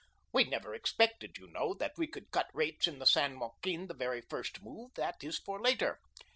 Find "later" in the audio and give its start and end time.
5.61-5.99